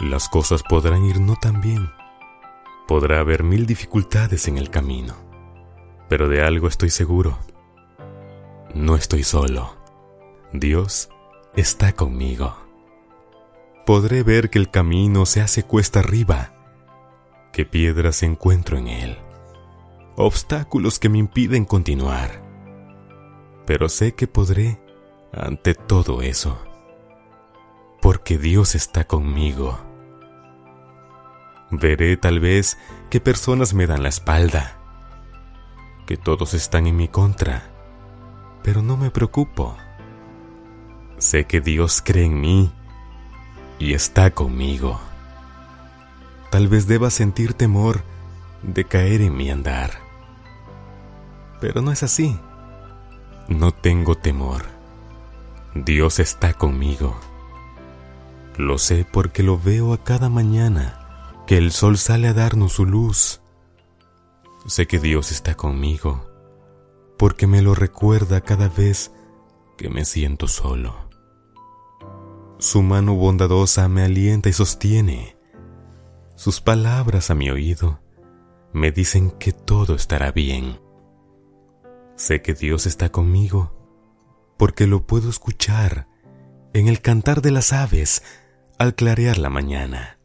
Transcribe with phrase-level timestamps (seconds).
[0.00, 1.90] Las cosas podrán ir no tan bien.
[2.88, 5.14] Podrá haber mil dificultades en el camino.
[6.08, 7.38] Pero de algo estoy seguro.
[8.74, 9.76] No estoy solo.
[10.52, 11.10] Dios
[11.54, 12.56] está conmigo.
[13.84, 16.52] Podré ver que el camino se hace cuesta arriba,
[17.52, 19.18] que piedras encuentro en él,
[20.16, 22.42] obstáculos que me impiden continuar.
[23.66, 24.80] Pero sé que podré
[25.32, 26.58] ante todo eso,
[28.00, 29.89] porque Dios está conmigo.
[31.70, 32.78] Veré tal vez
[33.10, 34.76] que personas me dan la espalda,
[36.06, 37.70] que todos están en mi contra,
[38.64, 39.76] pero no me preocupo.
[41.18, 42.72] Sé que Dios cree en mí
[43.78, 45.00] y está conmigo.
[46.50, 48.02] Tal vez deba sentir temor
[48.62, 49.92] de caer en mi andar,
[51.60, 52.36] pero no es así.
[53.46, 54.64] No tengo temor.
[55.74, 57.16] Dios está conmigo.
[58.56, 60.99] Lo sé porque lo veo a cada mañana
[61.50, 63.40] que el sol sale a darnos su luz.
[64.66, 66.24] Sé que Dios está conmigo
[67.18, 69.10] porque me lo recuerda cada vez
[69.76, 71.10] que me siento solo.
[72.60, 75.36] Su mano bondadosa me alienta y sostiene.
[76.36, 77.98] Sus palabras a mi oído
[78.72, 80.80] me dicen que todo estará bien.
[82.14, 83.74] Sé que Dios está conmigo
[84.56, 86.06] porque lo puedo escuchar
[86.74, 88.22] en el cantar de las aves
[88.78, 90.19] al clarear la mañana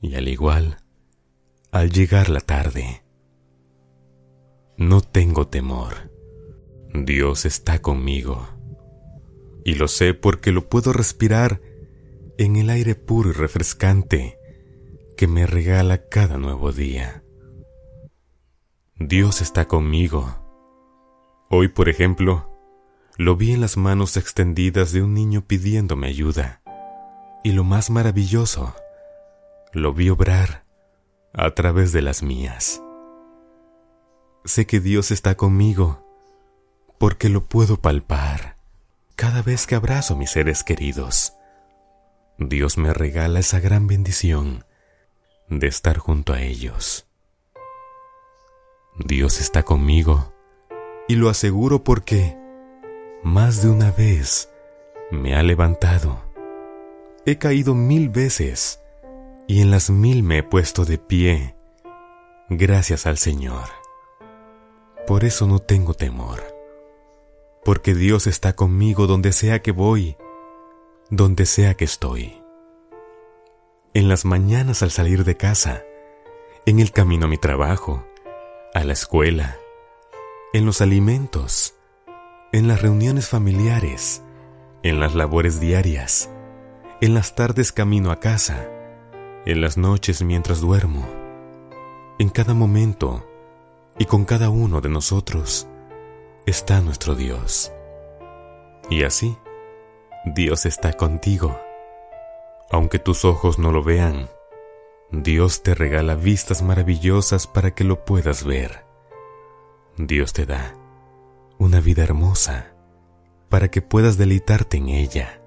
[0.00, 0.78] y al igual
[1.76, 3.02] al llegar la tarde.
[4.78, 6.10] No tengo temor.
[6.94, 8.48] Dios está conmigo.
[9.62, 11.60] Y lo sé porque lo puedo respirar
[12.38, 14.38] en el aire puro y refrescante
[15.18, 17.22] que me regala cada nuevo día.
[18.98, 20.46] Dios está conmigo.
[21.50, 22.50] Hoy, por ejemplo,
[23.18, 26.62] lo vi en las manos extendidas de un niño pidiéndome ayuda.
[27.44, 28.74] Y lo más maravilloso,
[29.72, 30.64] lo vi obrar
[31.32, 32.82] a través de las mías.
[34.44, 36.04] Sé que Dios está conmigo
[36.98, 38.56] porque lo puedo palpar
[39.16, 41.34] cada vez que abrazo a mis seres queridos.
[42.38, 44.64] Dios me regala esa gran bendición
[45.48, 47.06] de estar junto a ellos.
[48.98, 50.32] Dios está conmigo
[51.08, 52.36] y lo aseguro porque
[53.22, 54.50] más de una vez
[55.10, 56.22] me ha levantado.
[57.24, 58.80] He caído mil veces
[59.46, 61.56] y en las mil me he puesto de pie,
[62.48, 63.64] gracias al Señor.
[65.06, 66.42] Por eso no tengo temor,
[67.64, 70.16] porque Dios está conmigo donde sea que voy,
[71.10, 72.42] donde sea que estoy.
[73.94, 75.84] En las mañanas al salir de casa,
[76.66, 78.04] en el camino a mi trabajo,
[78.74, 79.56] a la escuela,
[80.52, 81.74] en los alimentos,
[82.52, 84.22] en las reuniones familiares,
[84.82, 86.30] en las labores diarias,
[87.00, 88.68] en las tardes camino a casa,
[89.46, 91.06] en las noches mientras duermo,
[92.18, 93.24] en cada momento
[93.96, 95.68] y con cada uno de nosotros
[96.46, 97.72] está nuestro Dios.
[98.90, 99.38] Y así,
[100.24, 101.60] Dios está contigo.
[102.70, 104.28] Aunque tus ojos no lo vean,
[105.12, 108.84] Dios te regala vistas maravillosas para que lo puedas ver.
[109.96, 110.74] Dios te da
[111.58, 112.72] una vida hermosa
[113.48, 115.40] para que puedas deleitarte en ella,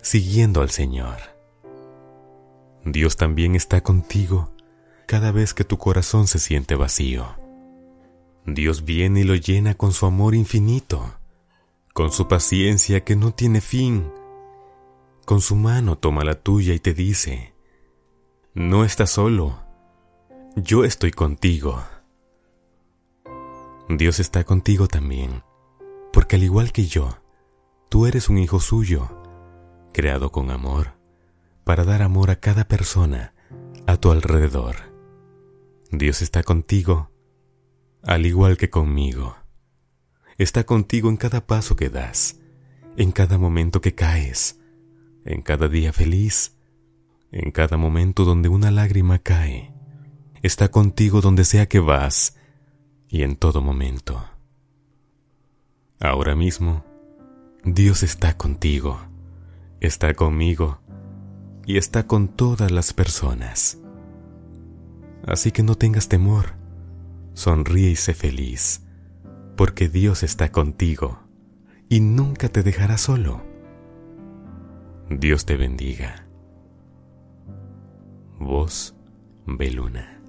[0.00, 1.31] siguiendo al Señor.
[2.84, 4.52] Dios también está contigo
[5.06, 7.26] cada vez que tu corazón se siente vacío.
[8.46, 11.14] Dios viene y lo llena con su amor infinito,
[11.92, 14.10] con su paciencia que no tiene fin.
[15.24, 17.54] Con su mano toma la tuya y te dice,
[18.54, 19.62] no estás solo,
[20.56, 21.82] yo estoy contigo.
[23.88, 25.44] Dios está contigo también,
[26.12, 27.18] porque al igual que yo,
[27.88, 29.08] tú eres un hijo suyo,
[29.92, 30.94] creado con amor,
[31.64, 33.34] para dar amor a cada persona
[33.86, 34.76] a tu alrededor.
[35.90, 37.10] Dios está contigo,
[38.02, 39.36] al igual que conmigo.
[40.38, 42.40] Está contigo en cada paso que das,
[42.96, 44.60] en cada momento que caes,
[45.24, 46.56] en cada día feliz,
[47.30, 49.72] en cada momento donde una lágrima cae.
[50.42, 52.36] Está contigo donde sea que vas,
[53.08, 54.24] y en todo momento.
[56.00, 56.84] Ahora mismo,
[57.62, 58.98] Dios está contigo,
[59.80, 60.81] está conmigo
[61.66, 63.78] y está con todas las personas.
[65.26, 66.54] Así que no tengas temor,
[67.34, 68.82] sonríe y sé feliz,
[69.56, 71.20] porque Dios está contigo
[71.88, 73.42] y nunca te dejará solo.
[75.10, 76.26] Dios te bendiga.
[78.38, 78.94] Voz
[79.46, 80.21] Beluna.